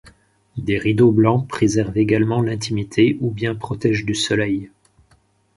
[0.57, 4.71] Des rideaux blancs préservent également l’intimité ou bien protègent du soleil.